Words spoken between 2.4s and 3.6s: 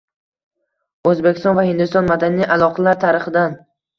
aloqalar tarixidan